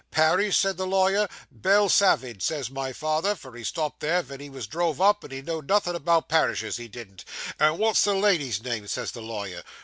[0.09, 1.27] "Parish?" says the lawyer.
[1.51, 5.43] "Belle Savage," says my father; for he stopped there wen he drove up, and he
[5.43, 7.23] know'd nothing about parishes, he didn't.
[7.59, 9.61] "And what's the lady's name?" says the lawyer.